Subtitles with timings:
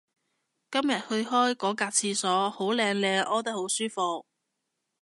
[0.71, 4.25] 今日去開嗰格廁所好靚靚屙得好舒服